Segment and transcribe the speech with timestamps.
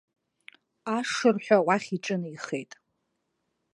[0.97, 2.71] Ашырҳәа уахь иҿынеихеит.